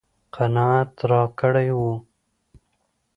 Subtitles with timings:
[0.35, 1.81] قناعت راکړی و.